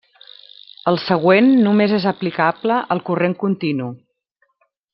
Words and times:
El 0.91 0.97
següent 1.01 1.51
només 1.67 1.93
és 1.97 2.07
aplicable 2.13 2.79
al 2.97 3.03
corrent 3.11 3.37
continu. 3.45 3.95